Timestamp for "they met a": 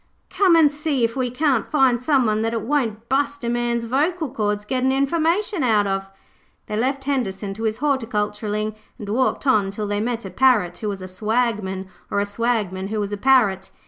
9.85-10.31